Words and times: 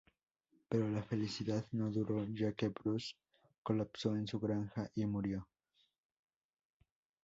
Pero 0.67 0.89
la 0.89 1.03
felicidad 1.03 1.63
no 1.73 1.91
duro 1.91 2.25
ya 2.33 2.53
que 2.53 2.69
Bruce 2.69 3.13
colapso 3.61 4.15
en 4.15 4.25
su 4.25 4.39
granja 4.39 4.89
y 4.95 5.05
murió. 5.05 5.47